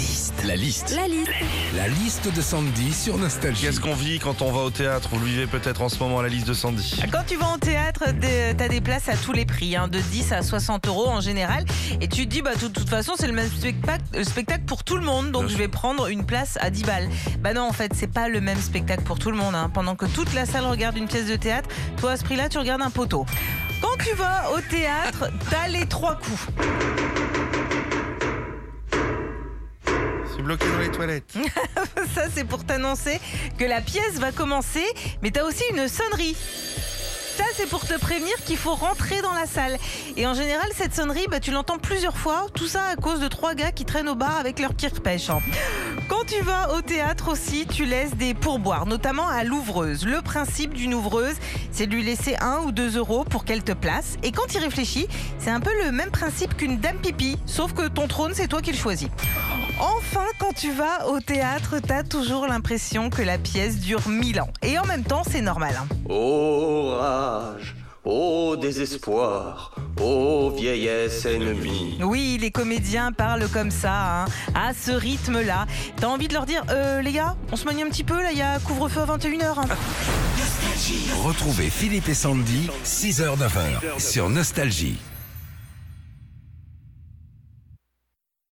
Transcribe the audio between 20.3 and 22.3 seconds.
la salle regarde une pièce de théâtre, toi, à ce